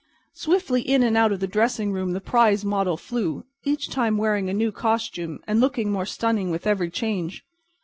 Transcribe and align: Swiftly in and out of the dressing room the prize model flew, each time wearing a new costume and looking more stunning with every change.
Swiftly 0.33 0.81
in 0.81 1.03
and 1.03 1.15
out 1.15 1.31
of 1.31 1.41
the 1.41 1.45
dressing 1.45 1.91
room 1.91 2.13
the 2.13 2.19
prize 2.19 2.65
model 2.65 2.97
flew, 2.97 3.45
each 3.65 3.87
time 3.87 4.17
wearing 4.17 4.49
a 4.49 4.51
new 4.53 4.71
costume 4.71 5.37
and 5.45 5.61
looking 5.61 5.91
more 5.91 6.07
stunning 6.07 6.49
with 6.49 6.65
every 6.65 6.89
change. 6.89 7.43